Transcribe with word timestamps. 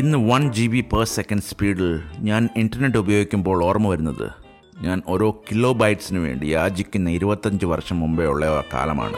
ഇന്ന് 0.00 0.18
one 0.18 0.52
G 0.52 0.66
B 0.66 0.80
per 0.80 1.04
second 1.04 1.42
സ്പീഡിൽ 1.42 2.02
ഞാൻ 2.18 2.48
ഇന്റർനെറ്റ് 2.56 2.98
ഉപയോഗിക്കുമ്പോൾ 2.98 3.64
ഓർമ്മ 3.64 3.88
വരുന്നത്. 3.88 4.30
ഞാൻ 4.78 5.02
ഓരോ 5.06 5.30
കിലോ 5.30 5.72
ബൈറ്റ്സിന് 5.72 6.18
വേണ്ടി 6.18 6.46
യാചിക്കുന്ന 6.46 7.10
ഇരുപത്തഞ്ച് 7.10 7.66
വർഷം 7.66 8.00
മുമ്പേ 8.00 8.24
ഉള്ള 8.24 8.64
കാലമാണ്. 8.74 9.16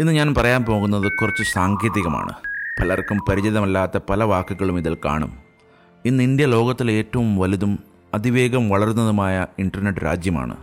ഇന്ന് 0.00 0.12
ഞാൻ 0.12 0.34
പറയാൻ 0.34 0.64
പോകുന്നത് 0.64 1.12
കുറച്ച് 1.20 1.42
സാങ്കേതികമാണ്. 1.42 2.32
പലർക്കും 2.80 3.18
പരിചിതമല്ലാത്ത 3.28 3.98
പല 4.10 4.24
വാക്കുകളും 4.24 4.78
ഇതിൽ 4.78 4.96
കാണും. 5.04 5.38
ഇന്ന് 6.04 6.22
ഇന്ത്യ 6.22 6.46
ലോകത്തിലെ 6.46 6.92
ഏറ്റവും 6.92 7.36
വലുതും 7.36 7.97
അതിവേഗം 8.14 8.68
വളരുന്നതുമായ 8.68 9.46
ഇന്റർനെറ്റ് 9.58 10.04
രാജ്യമാണ്. 10.04 10.56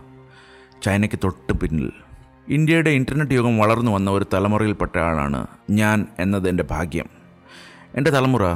ചൈനയ്ക്ക് 0.82 1.18
തൊട്ട് 1.24 1.52
പിന്നിൽ. 1.52 1.92
ഇന്ത്യയുടെ 2.48 2.90
ഇന്റർനെറ്റ് 2.90 3.32
യുഗം 3.32 3.58
വളർന്നു 3.58 3.92
വന്ന 3.92 4.10
ഒരു 4.10 4.26
തലമുറയിൽപ്പെട്ട 4.34 4.98
ആളാണ് 4.98 5.46
ഞാൻ 5.70 6.06
എന്നത് 6.18 6.48
എന്റെ 6.48 6.64
ഭാഗ്യം. 6.70 7.06
എന്റെ 7.94 8.10
തലമുറ 8.10 8.54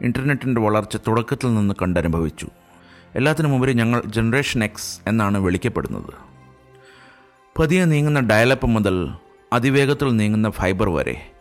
ഇന്റർനെറ്റിന്റെ 0.00 0.60
വളർച്ച 0.60 0.96
തുടക്കത്തിൽ 0.96 1.54
നിന്ന് 1.54 1.74
കണ്ടനുഭവിച്ചു. 1.82 2.48
എല്ലാത്തിനും 3.14 3.50
മുമ്പ് 3.50 3.70
ഞങ്ങൾ 3.70 4.02
ജനറേഷൻ 4.06 4.64
എക്സ് 4.64 5.00
എന്നാണ് 5.06 5.38
വിളിക്കപ്പെടുന്നത്. 5.38 6.28
പതിയെ 7.58 7.84
നീങ്ങുന്ന 7.84 8.20
ഡയലപ്പ് 8.20 8.66
മുതൽ 8.66 9.08
അതിവേഗത്തിൽ 9.52 10.16
നീങ്ങുന്ന 10.16 10.50
ഫൈബർ 10.50 10.88
വരെ. 10.88 11.32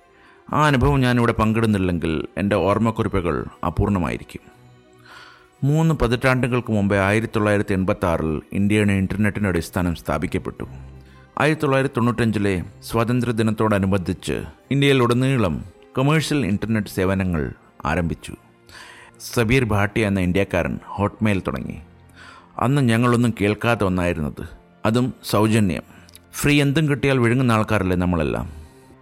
ആ 0.54 0.66
അനുഭവം 0.66 1.02
ഞാനിവിടെ 1.02 1.32
പങ്കിടുന്നില്ലെങ്കിൽ 1.32 2.28
എന്റെ 2.38 2.56
ഓർമ്മക്കുറിപ്പുകൾ 2.56 3.46
അപൂർണമായിരിക്കും. 3.66 4.57
മൂന്ന് 5.64 5.96
പതിറ്റാണ്ടുകൾക്ക് 5.96 6.72
മുമ്പേ 6.72 6.98
ആയിരത്തി 6.98 7.32
തൊള്ളായിരത്തി 7.36 7.74
എൺപത്തി 7.74 8.42
ഇന്ത്യയുടെ 8.54 8.94
ഇന്റർനെറ്റിന്റെ 8.94 9.50
അടിസ്ഥാനം 9.50 9.96
സ്ഥാപിക്കപ്പെട്ടു. 9.96 10.64
ആയിരത്തി 11.40 11.62
തൊള്ളായിരത്തി 11.62 11.96
തൊണ്ണൂറ്റഞ്ചിലെ 11.98 12.64
സ്വാതന്ത്ര്യദിനത്തോടനുബന്ധിച്ച് 12.84 14.44
ഇന്ത്യയിലുടനീളം 14.72 15.66
കൊമേഴ്ഷ്യൽ 15.96 16.46
ഇന്റർനെറ്റ് 16.46 16.88
സേവനങ്ങൾ 16.88 17.54
ആരംഭിച്ചു. 17.86 18.36
സബീർ 19.34 19.64
ഭാട്ടി 19.64 20.02
എന്ന 20.02 20.20
ഇന്ത്യക്കാരൻ 20.20 20.80
ഹോട്ട്മെയിൽ 20.86 21.42
തുടങ്ങി. 21.48 21.78
അന്ന് 22.60 22.82
ഞങ്ങളൊന്നും 22.82 23.34
കേൾക്കാത്ത 23.42 23.84
ഒന്നായിരുന്നത്. 23.84 24.50
അതും 24.86 25.14
സൗജന്യം. 25.24 25.84
ഫ്രീ 26.34 26.62
എന്തും 26.62 26.90
കിട്ടിയാൽ 26.90 27.18
വിഴുങ്ങുന്ന 27.18 27.52
ആൾക്കാരല്ലേ 27.52 27.98
നമ്മളെല്ലാം. 27.98 28.50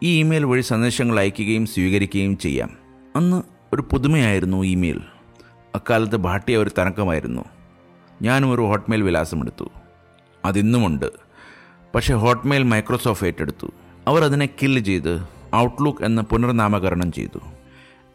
ഈ 0.03 0.19
ഇമെയിൽ 0.19 0.45
വഴി 0.45 0.61
സന്ദേശങ്ങൾ 0.61 1.19
അയക്കുകയും 1.19 1.65
സ്വീകരിക്കുകയും 1.65 2.37
ചെയ്യാം. 2.37 2.69
അന്ന് 3.15 3.43
ഒരു 3.73 3.81
പുതുമയായിരുന്നു 3.81 4.63
ഇമെയിൽ. 4.63 5.01
അക്കാലത്ത് 5.75 6.15
ഭാട്ടിയ 6.15 6.57
ഒരു 6.57 6.71
തനക്കമായിരുന്നു. 6.79 7.41
ഞാനും 8.21 8.51
ഒരു 8.51 8.61
ഹോട്ട്മെയിൽ 8.61 9.01
വിലാസമെടുത്തു. 9.01 9.71
അതിന്നുമുണ്ട്. 10.45 11.05
പക്ഷേ 11.95 12.13
ഹോട്ട്മെയിൽ 12.13 12.63
മൈക്രോസോഫ്റ്റ് 12.63 13.27
ഏറ്റെടുത്തു. 13.27 13.67
അവർ 14.07 14.23
അതിനെ 14.23 14.49
കില്ല് 14.61 14.81
ചെയ്ത് 14.81 15.27
ഔട്ട്ലുക്ക് 15.55 16.03
എന്ന് 16.03 16.21
പുനർനാമകരണം 16.21 17.11
ചെയ്തു. 17.11 17.39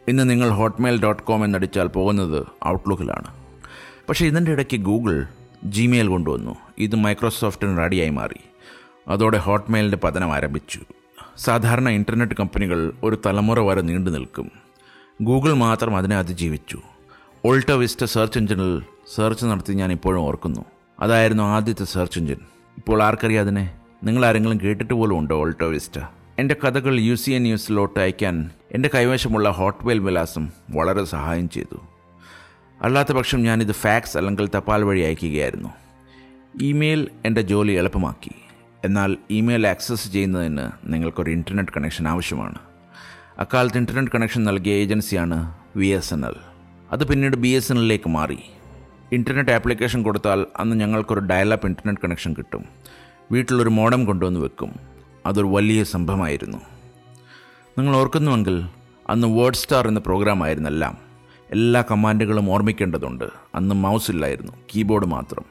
ഇന്ന് 0.09 0.31
നിങ്ങൾ 0.31 0.49
ഹോട്ട്മെയിൽ 0.49 1.03
ഡോട്ട് 1.03 1.23
കോം 1.23 1.45
എന്നടിച്ചാൽ 1.45 1.87
പോകുന്നത് 1.87 2.47
ഔട്ട്ലുക്കിലാണ്. 2.67 3.35
പക്ഷേ 4.09 4.27
ഇതിന്റെ 4.27 4.53
ഇടയ്ക്ക് 4.53 4.77
ഗൂഗിൾ 4.77 5.27
ജിമെയിൽ 5.65 6.09
കൊണ്ടുവന്നു. 6.09 6.57
ഇത് 6.79 6.97
മൈക്രോസോഫ്റ്റിന് 6.97 7.79
റെഡിയായി 7.79 8.11
മാറി. 8.11 8.41
അതോടെ 9.09 9.39
ഹോട്ട്മെയിലിന്റെ 9.39 9.99
പതനം 10.05 10.33
ആരംഭിച്ചു. 10.33 10.81
സാധാരണ 11.37 11.89
ഇന്റർനെറ്റ് 11.89 12.35
കമ്പനികൾ 12.35 12.93
ഒരു 13.03 13.23
തലമുറ 13.27 13.61
വരെ 13.61 13.81
നീണ്ടു 13.81 14.11
നിൽക്കും 14.11 14.51
ഗൂഗിൾ 15.23 15.53
മാത്രം 15.53 15.97
അതിനെ 15.97 16.17
അതിജീവിച്ചു. 16.17 16.81
ഓൾട്ടോ 17.45 17.77
വിസ്റ്റ 17.77 18.05
സെർച്ച് 18.05 18.39
എഞ്ചിനിൽ 18.39 18.83
സെർച്ച് 19.15 19.47
നടത്തി 19.47 19.73
ഞാൻ 19.73 19.93
ഇപ്പോഴും 19.93 20.21
ഓർക്കുന്നു. 20.21 20.65
അതായിരുന്നു 21.01 21.43
ആദ്യത്തെ 21.43 21.85
സെർച്ച് 21.85 22.19
എഞ്ചിൻ 22.19 22.37
ഇപ്പോൾ 22.77 23.03
ആർക്കറിയാം 23.03 23.43
അതിനെ? 23.43 23.75
നിങ്ങൾ 24.05 24.27
ആരെങ്കിലും 24.27 24.61
കേട്ടിട്ട് 24.61 24.95
പോലും 24.95 25.19
ഉണ്ടോ 25.19 25.37
ഓൾട്ടോ 25.37 25.69
വിസ്റ്റ 25.69 25.99
എന്റെ 26.39 26.57
കഥകൾ 26.65 27.01
യു 27.01 27.15
സി 27.15 27.31
എൻ 27.31 27.43
ന്യൂസിലോട്ട് 27.43 28.01
അയക്കാൻ 28.01 28.51
എന്റെ 28.73 28.91
കൈവശമുള്ള 28.95 29.49
ഹോട്ട്മെയിൽ 29.49 29.99
വിലാസം 29.99 30.49
വളരെ 30.71 31.05
സഹായം 31.05 31.49
ചെയ്തു. 31.49 31.77
അല്ലാത്ത 32.83 33.13
പക്ഷം 33.13 33.43
ഞാനിത് 33.43 33.73
ഫാക്സ് 33.73 34.17
അല്ലെങ്കിൽ 34.17 34.49
തപാൽ 34.57 34.85
വഴി 34.85 35.01
അയക്കുകയായിരുന്നു. 35.01 35.69
ഇമെയിൽ 36.63 37.09
എന്റെ 37.25 37.43
ജോലി 37.43 37.73
എളുപ്പമാക്കി. 37.73 38.31
എന്നാൽ 38.85 39.17
ഇമെയിൽ 39.31 39.67
ആക്സസ് 39.67 40.13
ചെയ്യുന്നതിന് 40.13 40.71
നിങ്ങൾക്കൊരു 40.85 41.31
ഇന്റർനെറ്റ് 41.31 41.73
കണക്ഷൻ 41.77 42.09
ആവശ്യമാണ്. 42.09 42.59
അക്കാലത്ത് 43.39 43.79
ഇന്റർനെറ്റ് 43.79 44.13
കണക്ഷൻ 44.13 44.45
നൽകിയ 44.45 44.73
ഏജൻസിയാണ് 44.73 45.55
വി 45.77 45.87
എസ് 45.87 46.15
എൻ 46.15 46.27
എൽ 46.27 46.35
അത് 46.93 47.09
പിന്നീട് 47.09 47.37
ബി 47.37 47.49
എസ് 47.49 47.73
എൻ 47.73 47.79
എല്ലിലേക്ക് 47.79 48.09
മാറി. 48.09 48.39
ഇന്റർനെറ്റ് 49.13 49.51
ആപ്ലിക്കേഷൻ 49.51 50.03
കൊടുത്താൽ 50.03 50.47
അന്ന് 50.59 50.77
ഞങ്ങൾക്കൊരു 50.77 51.21
ഡയലപ്പ് 51.21 51.67
ഇന്റർനെറ്റ് 51.67 52.01
കണക്ഷൻ 52.05 52.33
കിട്ടും. 52.33 52.65
വീട്ടിലൊരു 53.33 53.69
മോഡം 53.69 54.05
കൊണ്ടുവന്ന് 54.05 54.41
വെക്കും. 54.41 54.73
അതൊരു 55.27 55.47
വലിയ 55.47 55.85
സംഭവമായിരുന്നു. 55.85 56.59
നിങ്ങൾ 57.79 57.97
ഓർക്കുന്നുവെങ്കിൽ 57.97 58.65
അന്ന് 59.11 59.29
വേർഡ് 59.29 59.55
സ്റ്റാർ 59.55 59.89
എന്ന 59.89 60.01
പ്രോഗ്രാം 60.01 60.45
ആയിരുന്നെല്ലാം. 60.45 60.99
എല്ലാ 61.51 61.85
കമാൻഡുകളും 61.91 62.51
ഓർമ്മിക്കേണ്ടതുണ്ട്. 62.51 63.25
അന്ന് 63.55 63.75
മൗസ് 63.75 64.11
ഇല്ലായിരുന്നു 64.11 64.53
കീബോർഡ് 64.77 65.07
മാത്രം. 65.07 65.45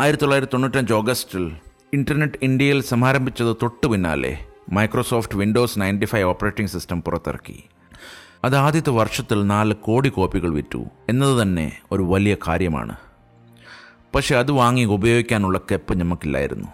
ആയിരത്തി 0.00 0.22
തൊള്ളായിരത്തി 0.22 0.52
തൊണ്ണൂറ്റഞ്ച് 0.52 0.92
ഓഗസ്റ്റിൽ 0.92 1.52
ഇന്റർനെറ്റ് 1.92 2.38
ഇന്ത്യയിൽ 2.42 2.82
സമാരംഭിച്ചത് 2.82 3.56
തൊട്ടു 3.62 3.86
പിന്നാലെ 3.86 4.38
Microsoft 4.72 5.36
Windows 5.36 5.80
ninety 5.80 6.04
five 6.04 6.24
operating 6.24 6.70
system 6.70 7.02
പുറത്തിറക്കി. 7.02 7.64
അത് 8.44 8.56
ആദ്യത്തെ 8.56 8.90
വർഷത്തിൽ 8.90 9.46
നാല് 9.46 9.74
കോടി 9.74 10.08
കോപ്പികൾ 10.08 10.50
വിറ്റു. 10.50 10.84
എന്നത് 11.08 11.42
തന്നെ 11.42 11.78
ഒരു 11.92 12.02
വലിയ 12.02 12.36
കാര്യമാണ്. 12.48 12.96
പക്ഷേ 14.14 14.36
അത് 14.36 14.50
വാങ്ങി 14.50 14.84
ഉപയോഗിക്കാനുള്ള 14.84 15.60
കെപ്പ് 15.72 16.00
നമുക്കില്ലായിരുന്നു 16.00 16.68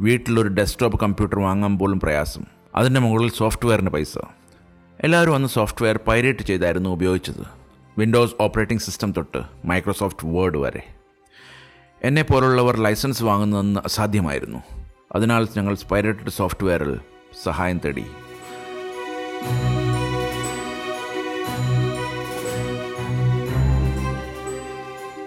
വീട്ടിലൊരു 0.00 0.48
ഡെസ്ക്ടോപ്പ് 0.48 1.00
കമ്പ്യൂട്ടർ 1.00 1.40
വാങ്ങാൻ 1.40 1.78
പോലും 1.78 2.00
പ്രയാസം. 2.00 2.44
അതിന്റെ 2.74 3.00
മുകളിൽ 3.00 3.30
സോഫ്റ്റ്വെയറിന് 3.30 3.90
പൈസ. 3.90 4.18
എല്ലാവരും 5.00 5.34
അന്ന് 5.34 5.48
സോഫ്റ്റ്വെയർ 5.48 6.00
പൈറേറ്റ് 6.08 6.38
ചെയ്തായിരുന്നു 6.38 6.90
ഉപയോഗിച്ചത്. 6.90 7.46
വിൻഡോസ് 7.98 8.34
ഓപ്പറേറ്റിംഗ് 8.40 8.82
സിസ്റ്റം 8.82 9.12
തൊട്ട് 9.12 9.42
മൈക്രോസോഫ്റ്റ് 9.64 10.28
വേർഡ് 10.28 10.58
വരെ. 10.58 10.94
എന്നെ 12.02 12.22
പോലുള്ളവർ 12.22 12.76
ലൈസൻസ് 12.76 13.22
വാങ്ങുന്നതെന്ന് 13.22 13.80
അസാധ്യമായിരുന്നു. 13.84 14.58
അതിനാൽ 15.14 15.48
ഞങ്ങൾ 15.56 15.76
പൈറേറ്റഡ് 15.90 16.30
സോഫ്റ്റ്വെയറിൽ 16.30 17.00
സഹായം 17.42 17.80
തേടി. 17.84 18.04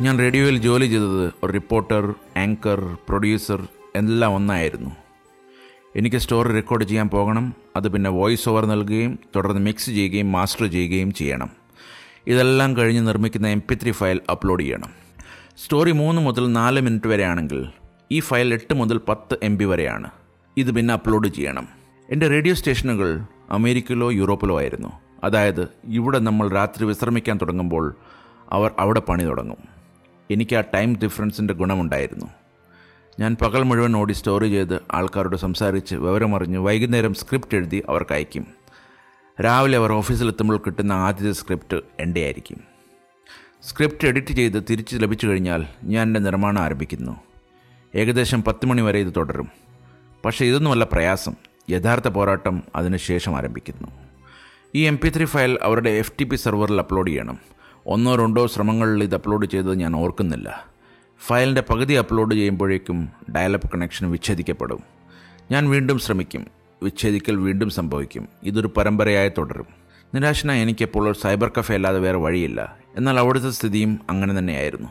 ഞാൻ 0.02 0.20
റേഡിയോയിൽ 0.20 0.58
ജോലി 0.58 0.86
ചെയ്തത് 0.86 1.34
ഒരു 1.44 1.52
റിപ്പോർട്ടർ 1.52 2.14
ആങ്കർ 2.38 2.98
പ്രൊഡ്യൂസർ 3.10 3.68
എല്ലാം 3.96 4.36
ഒന്നായിരുന്നു. 4.36 4.90
എനിക്ക് 5.96 6.18
സ്റ്റോറി 6.18 6.54
റെക്കോർഡ് 6.54 6.84
ചെയ്യാൻ 6.84 7.10
പോകണം 7.10 7.54
അത് 7.76 7.88
പിന്നെ 7.88 8.10
വോയിസ് 8.10 8.50
ഓവർ 8.50 8.66
നൽകുകയും 8.66 9.20
തുടർന്ന് 9.36 9.62
മിക്സ് 9.62 9.86
ചെയ്യുകയും 9.86 10.32
മാസ്റ്റർ 10.32 10.66
ചെയ്യുകയും 10.66 11.14
ചെയ്യണം. 11.14 11.50
ഇതെല്ലാം 12.28 12.78
കഴിഞ്ഞ് 12.78 13.08
നിർമ്മിക്കുന്ന 13.08 13.48
എം 13.48 13.64
ഫയൽ 13.92 14.22
അപ്ലോഡ് 14.32 14.64
ചെയ്യണം. 14.64 14.92
സ്റ്റോറി 15.58 15.92
മൂന്ന് 15.92 16.22
മുതൽ 16.22 16.52
നാല് 16.52 16.82
മിനിറ്റ് 16.82 17.08
വരെയാണെങ്കിൽ 17.08 17.66
ഈ 18.12 18.20
ഫയൽ 18.20 18.54
എട്ട് 18.54 18.74
മുതൽ 18.74 19.02
പത്ത് 19.10 19.38
എം 19.44 19.58
ബി 19.58 19.66
വരെയാണ്. 19.66 20.10
ഇത് 20.58 20.72
പിന്നെ 20.72 20.94
അപ്ലോഡ് 20.94 21.28
ചെയ്യണം. 21.28 21.68
എന്റെ 22.10 22.28
റേഡിയോ 22.28 22.56
സ്റ്റേഷനുകൾ 22.56 23.22
അമേരിക്കയിലോ 23.52 24.12
യൂറോപ്പിലോ 24.12 24.60
ആയിരുന്നു. 24.60 24.88
അതായത് 25.24 25.68
ഇവിടെ 25.86 26.20
നമ്മൾ 26.20 26.50
രാത്രി 26.50 26.86
വിശ്രമിക്കാൻ 26.86 27.40
തുടങ്ങുമ്പോൾ 27.42 27.96
അവർ 28.52 28.72
അവിടെ 28.80 29.00
പണി 29.00 29.24
തുടങ്ങും. 29.24 29.77
എനിക്ക് 30.32 30.56
ആ 30.56 30.64
ടൈം 30.74 30.96
ഡിഫറൻസിന്റെ 30.96 31.54
ഗുണമുണ്ടായിരുന്നു. 31.54 32.26
ഞാൻ 33.20 33.38
പകൽ 33.42 33.64
മുഴുവൻ 33.64 33.96
ഓടി 33.96 34.14
സ്റ്റോറി 34.14 34.48
ചെയ്ത് 34.50 34.80
ആൾക്കാരോട് 34.92 35.36
സംസാരിച്ച് 35.36 35.96
വിവരമറിഞ്ഞ് 35.96 36.58
വൈകുന്നേരം 36.58 37.14
സ്ക്രിപ്റ്റ് 37.14 37.58
എഴുതി 37.58 37.84
അവർക്ക് 37.90 38.14
അയക്കും. 38.14 38.48
രാവിലെ 39.44 39.78
അവർ 39.78 39.92
ഓഫീസിലെത്തുമ്പോൾ 39.92 40.58
കിട്ടുന്ന 40.58 40.92
ആദ്യത്തെ 40.92 41.32
സ്ക്രിപ്റ്റ് 41.32 41.82
എന്റെ 42.00 42.22
ആയിരിക്കും 42.22 42.78
സ്ക്രിപ്റ്റ് 43.64 44.08
എഡിറ്റ് 44.08 44.28
ചെയ്ത് 44.28 44.64
തിരിച്ച് 44.70 44.96
ലഭിച്ചു 44.96 45.28
കഴിഞ്ഞാൽ 45.28 45.66
ഞാൻ 45.84 46.08
എന്റെ 46.08 46.20
നിർമ്മാണം 46.20 46.62
ആരംഭിക്കുന്നു. 46.62 47.22
ഏകദേശം 47.96 48.44
പത്ത് 48.44 48.66
മണി 48.66 48.82
വരെ 48.82 49.00
ഇത് 49.00 49.14
തുടരും. 49.18 49.50
പക്ഷേ 50.26 50.46
ഇതൊന്നുമല്ല 50.46 50.84
പ്രയാസം. 50.84 51.34
യഥാർത്ഥ 51.70 52.08
പോരാട്ടം 52.08 52.64
അതിനുശേഷം 52.76 53.38
ആരംഭിക്കുന്നു. 53.38 53.88
ഈ 54.76 54.84
എം 54.84 54.98
പി 54.98 55.10
ത്രീ 55.10 55.26
ഫയൽ 55.26 55.60
അവരുടെ 55.62 55.90
എഫ് 55.90 56.12
ടി 56.20 56.24
പി 56.24 56.36
സെർവറിൽ 56.36 56.80
അപ്ലോഡ് 56.80 57.08
ചെയ്യണം. 57.08 57.57
ഒന്നോ 57.88 58.16
രണ്ടോ 58.16 58.48
ശ്രമങ്ങളിൽ 58.48 59.04
ഇത് 59.04 59.16
അപ്ലോഡ് 59.16 59.46
ചെയ്തത് 59.46 59.80
ഞാൻ 59.80 59.96
ഓർക്കുന്നില്ല. 59.96 60.66
ഫയലിന്റെ 61.28 61.64
പകുതി 61.70 61.94
അപ്ലോഡ് 61.94 62.36
ചെയ്യുമ്പോഴേക്കും 62.36 63.10
ഡയലപ്പ് 63.36 63.72
കണക്ഷൻ 63.74 64.12
വിച്ഛേദിക്കപ്പെടും. 64.12 64.80
ഞാൻ 65.52 65.70
വീണ്ടും 65.70 66.00
ശ്രമിക്കും. 66.00 66.48
വിച്ഛേദിക്കൽ 66.84 67.36
വീണ്ടും 67.36 67.70
സംഭവിക്കും. 67.70 68.28
ഇതൊരു 68.44 68.72
പരമ്പരയായി 68.78 69.32
തുടരും. 69.38 69.66
നിരാശന 70.16 70.52
എനിക്കിപ്പോൾ 70.52 71.10
ഒരു 71.10 71.20
സൈബർ 71.20 71.52
കഫേ 71.60 71.76
അല്ലാതെ 71.76 72.00
വേറെ 72.00 72.18
വഴിയില്ല. 72.18 72.78
എന്നാൽ 72.96 73.20
അവിടുത്തെ 73.20 73.50
സ്ഥിതിയും 73.50 74.00
അങ്ങനെ 74.10 74.40
തന്നെയായിരുന്നു. 74.40 74.90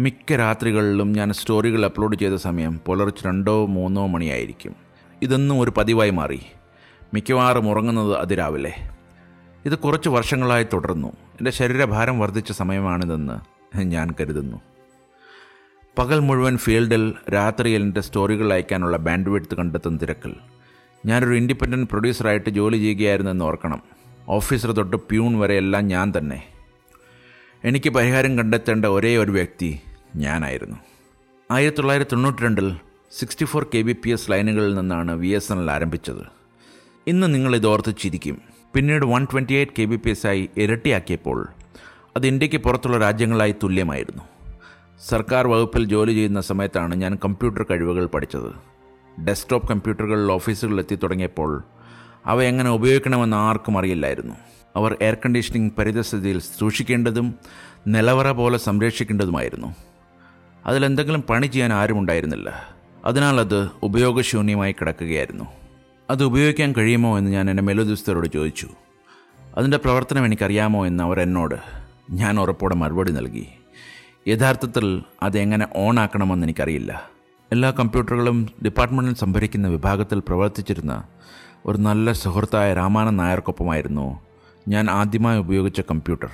മിക്ക 0.00 0.32
രാത്രികളിലും 0.32 1.12
ഞാൻ 1.12 1.32
സ്റ്റോറികൾ 1.32 1.84
അപ്ലോഡ് 1.84 2.16
ചെയ്ത 2.16 2.34
സമയം 2.34 2.80
പുലർച്ചെ 2.86 3.26
രണ്ടോ 3.26 3.66
മൂന്നോ 3.66 4.06
മണിയായിരിക്കും. 4.06 4.74
ഇതൊന്നും 5.22 5.60
ഒരു 5.60 5.72
പതിവായി 5.76 6.10
മാറി. 6.10 6.40
മിക്കവാറും 7.14 7.70
ഉറങ്ങുന്നത് 7.70 8.16
അതിരാവിലെ. 8.16 8.93
ഇത് 9.64 9.78
കുറച്ച് 9.78 10.08
വർഷങ്ങളായി 10.08 10.66
തുടർന്നു. 10.72 11.08
എന്റെ 11.08 11.50
ശരീരഭാരം 11.50 12.18
വർദ്ധിച്ച 12.18 12.52
സമയമാണിതെന്ന് 12.52 13.36
ഞാൻ 13.82 14.14
കരുതുന്നു. 14.20 14.60
പകൽ 15.98 16.18
മുഴുവൻ 16.18 16.58
ഫീൽഡിൽ 16.58 17.14
രാത്രിയിൽ 17.34 17.82
എന്റെ 17.82 18.00
സ്റ്റോറികൾ 18.00 18.52
അയക്കാനുള്ള 18.52 18.96
ബാൻഡ് 18.96 19.30
വിഡ്ത്ത് 19.30 19.54
കണ്ടെത്തുന്ന 19.54 19.98
തിരക്കിൽ 20.02 20.34
ഞാനൊരു 21.06 21.34
ഇൻഡിപെൻഡന്റ് 21.34 21.90
പ്രൊഡ്യൂസറായിട്ട് 21.90 22.50
ജോലി 22.50 22.76
ചെയ്യുകയായിരുന്നു 22.76 23.30
എന്ന് 23.30 23.44
ഓർക്കണം. 23.44 23.82
ഓഫീസർ 24.28 24.72
തൊട്ട് 24.72 24.96
പ്യൂൺ 24.96 25.38
വരെ 25.38 25.54
എല്ലാം 25.54 25.86
ഞാൻ 25.86 26.12
തന്നെ. 26.18 26.42
എനിക്ക് 27.64 27.90
പരിഹാരം 27.90 28.38
കണ്ടെത്തേണ്ട 28.38 28.84
ഒരേ 28.84 29.16
ഒരു 29.16 29.30
വ്യക്തി 29.30 29.80
ഞാനായിരുന്നു. 30.16 30.76
ആയിരത്തി 31.50 31.78
തൊള്ളായിരത്തി 31.78 32.10
തൊണ്ണൂറ്റി 32.10 32.42
രണ്ടിൽ 32.42 32.76
sixty 33.12 33.44
four 33.44 33.66
K 33.74 33.82
B 33.82 33.96
P 34.02 34.10
S 34.10 34.30
ലൈനുകളിൽ 34.30 34.74
നിന്നാണ് 34.74 35.12
വി 35.12 35.28
എസ് 35.28 35.52
എൻ 35.52 35.58
എൽ 35.58 35.70
ആരംഭിച്ചത്. 35.70 36.24
ഇന്ന് 37.06 37.34
നിങ്ങൾ 37.34 37.56
ഇതോർത്ത് 37.56 37.94
ചിരിക്കും. 38.00 38.53
പിന്നീട് 38.74 39.04
one 39.06 39.24
twenty 39.24 39.52
eight 39.52 39.72
K 39.78 39.84
B 39.84 39.96
P 39.96 40.10
S 40.10 40.26
ആയി 40.26 40.48
ഇരട്ടിയാക്കിയപ്പോൾ 40.56 41.48
അത് 42.16 42.26
ഇന്ത്യയ്ക്ക് 42.26 42.56
പുറത്തുള്ള 42.56 42.98
രാജ്യങ്ങളായി 42.98 43.54
തുല്യമായിരുന്നു. 43.62 44.22
സർക്കാർ 45.08 45.46
വകുപ്പിൽ 45.46 45.84
ജോലി 45.84 46.12
ചെയ്യുന്ന 46.12 46.40
സമയത്താണ് 46.40 46.94
ഞാൻ 46.94 47.18
കമ്പ്യൂട്ടർ 47.24 47.66
കഴിവുകൾ 47.70 48.06
പഠിച്ചത്. 48.06 48.50
ഡെസ്ക്ടോപ്പ് 49.20 49.68
കമ്പ്യൂട്ടറുകളിൽ 49.68 50.32
ഓഫീസുകളിൽ 50.32 50.78
എത്തി 50.78 50.94
തുടങ്ങിയപ്പോൾ 50.94 51.62
അവ 52.26 52.42
എങ്ങനെ 52.42 52.70
ഉപയോഗിക്കണമെന്ന് 52.70 53.36
ആർക്കും 53.36 53.78
അറിയില്ലായിരുന്നു. 53.78 54.34
അവർ 54.76 54.96
എയർ 55.00 55.14
കണ്ടീഷനിങ് 55.14 55.70
പരിതസ്ഥിതിയിൽ 55.78 56.38
സൂക്ഷിക്കേണ്ടതും 56.38 57.34
നിലവറ 57.86 58.30
പോലെ 58.30 58.58
സംരക്ഷിക്കേണ്ടതുമായിരുന്നു. 58.58 59.74
അതിലെന്തെങ്കിലും 60.66 61.22
പണി 61.22 61.46
ചെയ്യാൻ 61.46 61.72
ആരും 61.72 61.98
ഉണ്ടായിരുന്നില്ല 61.98 62.68
അതിനാൽ 63.04 63.40
അത് 63.40 63.68
ഉപയോഗശൂന്യമായി 63.82 64.72
കിടക്കുകയായിരുന്നു. 64.72 65.63
അത് 66.10 66.24
ഉപയോഗിക്കാൻ 66.24 66.74
കഴിയുമോ 66.78 67.18
എന്ന് 67.18 67.30
ഞാൻ 67.30 67.50
എന്റെ 67.50 67.62
മേലുദ്യോഗസ്ഥരോട് 67.62 68.28
ചോദിച്ചു. 68.34 68.68
അതിന്റെ 69.56 69.76
പ്രവർത്തനം 69.76 70.24
എനിക്കറിയാമോ 70.24 70.86
എന്ന് 70.86 71.04
അവർ 71.04 71.20
എന്നോട് 71.20 71.54
ഞാൻ 72.10 72.40
ഉറപ്പോടെ 72.40 72.74
മറുപടി 72.74 73.12
നൽകി. 73.12 73.48
യഥാർത്ഥത്തിൽ 74.28 75.02
അതെങ്ങനെ 75.22 75.68
ഓൺ 75.76 76.00
ആക്കണമെന്ന് 76.00 76.46
എനിക്കറിയില്ല. 76.46 77.10
എല്ലാ 77.52 77.70
കമ്പ്യൂട്ടറുകളും 77.70 78.48
ഡിപ്പാർട്ട്മെന്റിൽ 78.64 79.14
സംഭരിക്കുന്ന 79.14 79.68
വിഭാഗത്തിൽ 79.68 80.18
പ്രവർത്തിച്ചിരുന്ന 80.18 81.02
ഒരു 81.66 81.78
നല്ല 81.78 82.12
സുഹൃത്തായ 82.12 82.74
രാമാനന്ദ 82.74 83.20
നായർക്കൊപ്പമായിരുന്നു 83.22 84.20
ഞാൻ 84.68 84.90
ആദ്യമായി 84.90 85.38
ഉപയോഗിച്ച 85.38 85.80
കമ്പ്യൂട്ടർ. 85.80 86.30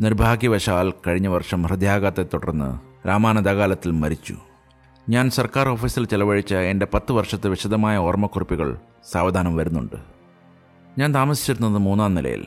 നിർഭാഗ്യവശാൽ 0.00 0.92
കഴിഞ്ഞ 1.06 1.26
വർഷം 1.26 1.62
ഹൃദയാഘാതത്തെ 1.62 2.26
തുടർന്ന് 2.34 2.78
രാമാനന്ദകാലത്തിൽ 3.08 3.90
മരിച്ചു. 3.90 4.36
ഞാൻ 5.08 5.30
സർക്കാർ 5.30 5.68
ഓഫീസിൽ 5.68 6.04
ചെലവഴിച്ച 6.04 6.54
എന്റെ 6.54 6.86
പത്ത് 6.94 7.12
വർഷത്തെ 7.12 7.48
വിശദമായ 7.48 7.96
ഓർമ്മക്കുറിപ്പുകൾ 7.96 8.78
സാവധാനം 9.12 9.56
വരുന്നുണ്ട്. 9.56 9.96
ഞാൻ 10.98 11.14
താമസിച്ചിരുന്നത് 11.14 11.78
മൂന്നാം 11.78 12.14
നിലയിൽ. 12.14 12.46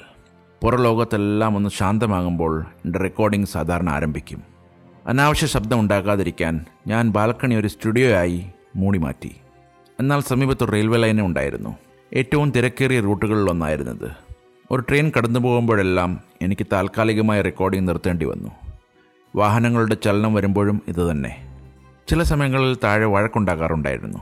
പുറലോകത്തെല്ലാം 0.63 1.55
ഒന്ന് 1.55 1.69
ശാന്തമാകുമ്പോൾ 1.69 2.65
എന്റെ 2.85 2.99
റെക്കോർഡിംഗ് 2.99 3.47
സാധാരണ 3.47 3.89
ആരംഭിക്കും. 3.89 4.43
അനാവശ്യ 5.05 5.47
ശബ്ദം 5.47 5.79
ഉണ്ടാകാതിരിക്കാൻ 5.79 6.65
ഞാൻ 6.87 7.11
ബാൽക്കണി 7.11 7.55
ഒരു 7.55 7.67
സ്റ്റുഡിയോയായി 7.67 8.49
മൂടി 8.75 8.97
മാറ്റി. 8.97 9.35
എന്നാൽ 9.99 10.21
സമീപത്ത് 10.21 10.73
റെയിൽവേ 10.73 10.97
ലൈനും 10.97 11.25
ഉണ്ടായിരുന്നു. 11.25 11.77
ഏറ്റവും 12.13 12.51
തിരക്കേറിയ 12.51 12.99
റൂട്ടുകളിലൊന്നായിരുന്നത് 12.99 14.11
ഒരു 14.71 14.81
ട്രെയിൻ 14.81 15.11
കടന്നു 15.17 15.39
പോകുമ്പോഴെല്ലാം 15.39 16.19
എനിക്ക് 16.41 16.67
താൽക്കാലികമായ 16.73 17.41
റെക്കോർഡിംഗ് 17.41 17.87
നിർത്തേണ്ടി 17.87 18.25
വന്നു. 18.25 18.51
വാഹനങ്ങളുടെ 19.35 19.95
ചലനം 19.95 20.33
വരുമ്പോഴും 20.33 20.81
ഇതുതന്നെ 20.87 21.52
ചില 22.09 22.23
സമയങ്ങളിൽ 22.23 22.77
താഴെ 22.83 23.05
വഴക്കുണ്ടാകാറുണ്ടായിരുന്നു. 23.05 24.17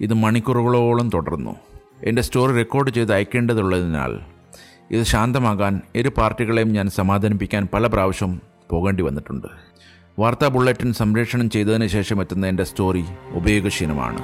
ഇത് 0.00 0.14
മണിക്കൂറുകളോളം 0.14 1.08
തുടർന്നു. 1.08 1.56
എന്റെ 2.04 2.22
സ്റ്റോറി 2.22 2.52
റെക്കോർഡ് 2.52 2.90
ചെയ്ത് 2.90 3.12
അയക്കേണ്ടതുള്ളതിനാൽ 3.12 4.20
ഇത് 4.90 5.02
ശാന്തമാകാൻ 5.02 5.80
ഇരു 5.94 6.08
പാർട്ടികളെയും 6.08 6.72
ഞാൻ 6.72 6.88
സമാധാനിപ്പിക്കാൻ 6.88 7.68
പല 7.72 7.86
പ്രാവശ്യം 7.86 8.40
പോകേണ്ടി 8.70 9.02
വന്നിട്ടുണ്ട്. 9.02 9.46
വാർത്താ 10.18 10.48
ബുള്ളറ്റിൻ 10.48 10.92
സംരക്ഷണം 10.92 11.50
ചെയ്തതിന് 11.50 11.86
ശേഷം 11.86 12.20
എത്തുന്ന 12.20 12.46
എന്റെ 12.46 12.64
സ്റ്റോറി 12.64 13.04
ഉപയോഗശീലമാണ്. 13.30 14.18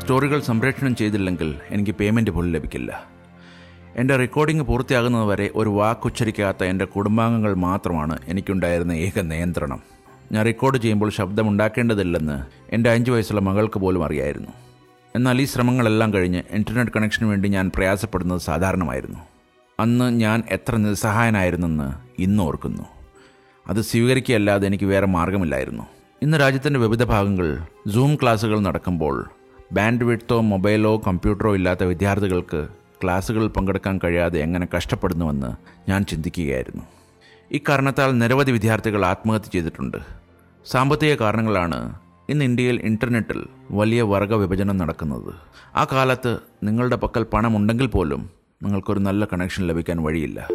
സ്റ്റോറികൾ 0.00 0.40
സംരക്ഷണം 0.40 0.96
ചെയ്തില്ലെങ്കിൽ 0.96 1.54
എനിക്ക് 1.70 1.90
പേയ്മെന്റ് 1.90 2.30
പോലും 2.30 2.52
ലഭിക്കില്ല. 2.52 3.15
എന്റെ 3.96 4.16
റെക്കോർഡിംഗ് 4.16 4.62
പൂർത്തിയാകുന്നതുവരെ 4.62 5.50
ഒരു 5.54 5.68
വാക്കുച്ചരിക്കാത്ത 5.68 6.64
എന്റെ 6.64 6.84
കുടുംബാംഗങ്ങൾ 6.84 7.54
മാത്രമാണ് 7.54 8.18
എനിക്കുണ്ടായിരുന്ന 8.26 8.92
ഏക 8.92 9.20
നിയന്ത്രണം. 9.20 9.80
ഞാൻ 10.32 10.44
റെക്കോർഡ് 10.44 10.78
ചെയ്യുമ്പോൾ 10.78 11.10
ശബ്ദമുണ്ടാക്കേണ്ടതില്ലെന്ന് 11.10 12.42
എന്റെ 12.74 12.90
അഞ്ച് 12.90 13.10
വയസ്സുള്ള 13.10 13.40
മകൾക്ക് 13.40 13.80
പോലും 13.80 14.04
അറിയായിരുന്നു. 14.04 14.48
എന്നാൽ 15.16 15.40
ഈ 15.40 15.44
ശ്രമങ്ങളെല്ലാം 15.44 16.14
കഴിഞ്ഞ് 16.14 16.42
ഇന്റർനെറ്റ് 16.50 16.90
കണക്ഷന് 16.96 17.28
വേണ്ടി 17.28 17.48
ഞാൻ 17.48 17.70
പ്രയാസപ്പെടുന്നത് 17.74 18.40
സാധാരണമായിരുന്നു. 18.40 19.18
അന്ന് 19.80 20.20
ഞാൻ 20.20 20.42
എത്ര 20.50 20.76
നിസ്സഹായനായിരുന്നെന്ന് 20.76 21.92
ഇന്ന് 22.22 22.42
ഓർക്കുന്നു. 22.42 22.82
അത് 23.66 23.80
സ്വീകരിക്കുകയല്ലാതെ 23.80 24.66
എനിക്ക് 24.66 24.84
വേറെ 24.84 25.06
മാർഗമില്ലായിരുന്നു. 25.06 25.82
ഇന്ന് 26.22 26.40
രാജ്യത്തിന്റെ 26.40 26.80
വിവിധ 26.80 27.04
ഭാഗങ്ങൾ 27.04 27.58
സൂം 27.94 28.16
ക്ലാസ്സുകൾ 28.16 28.60
നടക്കുമ്പോൾ 28.60 29.30
ബാൻഡ് 29.72 30.04
വിഡ്ത്തോ 30.04 30.40
മൊബൈലോ 30.40 31.02
കമ്പ്യൂട്ടറോ 31.06 31.54
ഇല്ലാത്ത 31.54 31.84
വിദ്യാർത്ഥികൾക്ക് 31.84 32.68
ക്ലാസ്സുകളിൽ 33.02 33.48
പങ്കെടുക്കാൻ 33.48 34.00
കഴിയാതെ 34.04 34.38
എങ്ങനെ 34.38 34.66
കഷ്ടപ്പെടുന്നുവെന്ന് 34.76 35.50
ഞാൻ 35.90 36.04
ചിന്തിക്കുകയായിരുന്നു. 36.04 36.82
ഇക്കാരണത്താൽ 37.50 38.18
നിരവധി 38.18 38.52
വിദ്യാർത്ഥികൾ 38.52 39.04
ആത്മഹത്യ 39.04 39.50
ചെയ്തിട്ടുണ്ട്. 39.50 39.98
സാമ്പത്തിക 40.66 41.14
കാരണങ്ങളാണ് 41.14 41.94
ഇന്ന് 42.28 42.44
ഇന്ത്യയിൽ 42.44 42.80
ഇന്റർനെറ്റിൽ 42.80 43.46
വലിയ 43.70 44.02
വർഗ 44.02 44.34
വിഭജനം 44.34 44.76
നടക്കുന്നത്. 44.76 45.34
ആ 45.76 45.86
കാലത്ത് 45.92 46.38
നിങ്ങളുടെ 46.62 46.96
പക്കൽ 46.96 47.22
പണമുണ്ടെങ്കിൽ 47.22 47.86
പോലും 47.86 48.30
നിങ്ങൾക്കൊരു 48.62 48.98
നല്ല 48.98 49.24
കണക്ഷൻ 49.24 49.66
ലഭിക്കാൻ 49.66 50.02
വഴിയില്ല. 50.02 50.48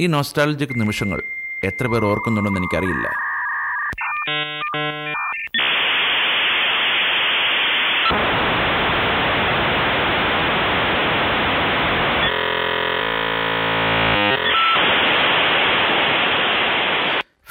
ഈ 0.00 0.06
നോസ്റ്റാലജിക് 0.06 0.80
നിമിഷങ്ങൾ 0.80 1.22
എത്ര 1.64 1.86
പേർ 1.86 2.04
ഓർക്കുന്നുണ്ടെന്ന് 2.04 2.60
എനിക്കറിയില്ല. 2.60 3.31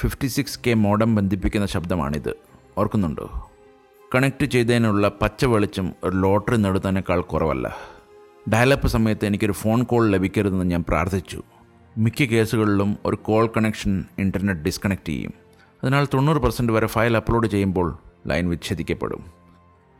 ഫിഫ്റ്റി 0.02 0.26
സിക്സ് 0.26 0.60
കെ 0.66 0.74
മോഡം 0.74 1.14
ബന്ധിപ്പിക്കുന്ന 1.14 1.66
ശബ്ദമാണിത്. 1.66 2.34
ഓർക്കുന്നുണ്ടോ? 2.78 3.50
കണക്ട് 4.14 4.44
ചെയ്തതിനുള്ള 4.44 5.12
പച്ച 5.22 5.44
വെളിച്ചം 5.44 5.92
ഒരു 6.04 6.16
ലോട്ടറി 6.16 6.56
നേടുന്നതിനേക്കാൾ 6.56 7.20
കുറവല്ല. 7.20 7.76
ഡയലപ്പ് 8.52 8.86
സമയത്ത് 8.86 9.26
എനിക്കൊരു 9.26 9.52
ഫോൺ 9.52 9.82
കോൾ 9.82 10.10
ലഭിക്കരുതെന്ന് 10.10 10.64
ഞാൻ 10.64 10.84
പ്രാർത്ഥിച്ചു. 10.88 11.42
മിക്ക 11.98 12.22
കേസുകളിലും 12.22 12.96
ഒരു 13.04 13.16
കോൾ 13.16 13.46
കണക്ഷൻ 13.46 14.04
ഇന്റർനെറ്റ് 14.18 14.60
ഡിസ്കണക്ട് 14.60 15.08
ചെയ്യും. 15.08 15.32
അതിനാൽ 15.84 16.04
തൊണ്ണൂറ് 16.14 16.38
പെർസെന്റ് 16.38 16.72
വരെ 16.72 16.86
ഫയൽ 16.86 17.16
അപ്ലോഡ് 17.16 17.46
ചെയ്യുമ്പോൾ 17.46 17.98
ലൈൻ 18.26 18.48
വിച്ഛേദിക്കപ്പെടും. 18.48 19.24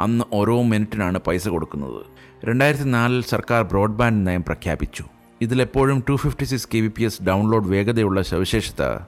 അന്ന് 0.01 0.25
ഓരോ 0.33 0.63
മിനിറ്റിനാണ് 0.63 1.19
പൈസ 1.19 1.49
കൊടുക്കുന്നത്. 1.49 2.03
രണ്ടായിരത്തി 2.45 2.85
നാലിൽ 2.85 3.23
സർക്കാർ 3.23 3.63
ബ്രോഡ്ബാൻഡ് 3.63 4.27
നയം 4.27 4.45
പ്രഖ്യാപിച്ചു. 4.45 5.05
ഇതിലെപ്പോഴും 5.41 6.05
two 6.09 6.15
fifty 6.15 6.45
six 6.45 6.69
K 6.75 6.81
B 6.81 6.93
P 6.97 7.03
S 7.03 7.23
download 7.23 7.69
വേഗതയുള്ള 7.69 8.23
സവിശേഷത 8.23 8.99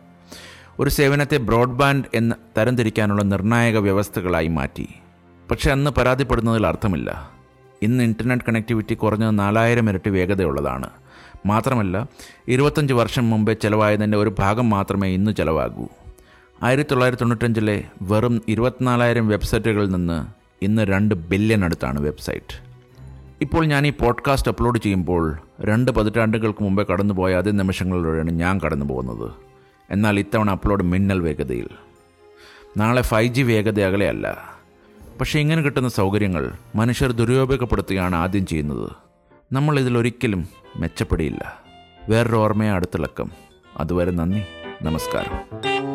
ഒരു 0.81 0.90
സേവനത്തെ 0.90 1.37
ബ്രോഡ്ബാൻഡ് 1.37 2.04
എന്ന് 2.14 2.35
തരംതിരിക്കാനുള്ള 2.59 3.23
നിർണായക 3.23 3.78
വ്യവസ്ഥകളായി 3.78 4.47
മാറ്റി. 4.47 4.88
പക്ഷെ 5.50 5.71
അന്ന് 5.71 5.90
പരാതിപ്പെടുന്നതിൽ 5.90 6.66
അർത്ഥമില്ല. 6.66 7.31
ഇന്ന് 7.83 8.04
ഇന്റർനെറ്റ് 8.04 8.45
കണക്ടിവിറ്റി 8.49 8.95
കുറഞ്ഞത് 8.95 9.38
നാലായിരം 9.38 9.90
ഇരട്ടി 9.90 10.11
വേഗതയുള്ളതാണ്. 10.11 10.90
മാത്രമല്ല 11.47 12.07
ഇരുപത്തഞ്ച് 12.49 12.95
വർഷം 12.95 13.31
മുമ്പേ 13.31 13.52
ചിലവായതിന്റെ 13.52 14.19
ഒരു 14.19 14.35
ഭാഗം 14.38 14.71
മാത്രമേ 14.71 15.09
ഇന്ന് 15.09 15.37
ചിലവാകൂ. 15.37 15.87
ആയിരത്തി 16.62 16.90
തൊള്ളായിരത്തി 16.90 17.23
തൊണ്ണൂറ്റഞ്ചിലെ 17.23 17.85
വെറും 18.02 18.43
ഇരുപത്തിനാലായിരം 18.49 19.28
വെബ്സൈറ്റുകളിൽ 19.28 19.90
നിന്ന് 19.90 20.26
ഇന്ന് 20.64 20.83
രണ്ട് 20.83 21.14
ബില്യൺ 21.14 21.64
അടുത്താണ് 21.64 22.00
വെബ്സൈറ്റ്. 22.00 22.62
ഇപ്പോൾ 23.40 23.66
ഞാൻ 23.66 23.87
ഈ 23.87 23.90
പോഡ്കാസ്റ്റ് 23.90 24.50
അപ്ലോഡ് 24.50 24.78
ചെയ്യുമ്പോൾ 24.78 25.38
രണ്ട് 25.61 25.90
പതിറ്റാണ്ടുകൾക്ക് 25.90 26.64
മുമ്പേ 26.64 26.85
കടന്നുപോയ 26.93 27.35
അതേ 27.35 27.50
നിമിഷങ്ങളിലൂടെയാണ് 27.50 28.31
ഞാൻ 28.31 28.61
കടന്നു 28.61 28.87
പോകുന്നത് 28.87 29.44
എന്നാൽ 29.91 30.19
ഇത്തവണ 30.19 30.50
അപ്ലോഡ് 30.50 30.85
മിന്നൽ 30.85 31.21
വേഗതയിൽ. 31.21 31.69
നാളെ 32.76 33.03
ഫൈവ് 33.03 33.35
ജി 33.35 33.43
വേഗത 33.43 33.81
അകലെയല്ല 33.81 34.55
പക്ഷേ 35.21 35.41
ഇങ്ങനെ 35.41 35.62
കിട്ടുന്ന 35.62 35.88
സൗകര്യങ്ങൾ 35.88 36.53
മനുഷ്യർ 36.75 37.12
ദുരുപയോഗപ്പെടുത്തുകയാണ് 37.12 38.17
ആദ്യം 38.17 38.47
ചെയ്യുന്നത്. 38.47 38.91
നമ്മൾ 39.53 39.81
ഇതിലൊരിക്കലും 39.81 40.49
മെച്ചപ്പെടിയില്ല. 40.76 41.62
വേറൊരു 42.09 42.37
ഓർമ്മയെ 42.37 42.71
അടുത്തിളക്കം 42.71 43.31
അതുവരെ 43.76 44.11
നന്ദി. 44.11 44.43
നമസ്കാരം. 44.83 45.94